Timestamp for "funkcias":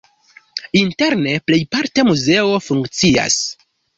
2.71-3.39